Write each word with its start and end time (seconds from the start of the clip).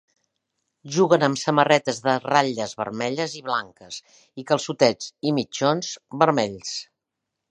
Juguen 0.93 1.25
amb 1.27 1.39
samarretes 1.41 1.99
de 2.05 2.15
ratlles 2.23 2.73
vermelles 2.79 3.35
i 3.41 3.45
blanques, 3.51 3.99
i 4.43 4.47
calçotets 4.53 5.13
i 5.29 5.35
mitjons 5.41 5.93
vermells. 6.25 6.75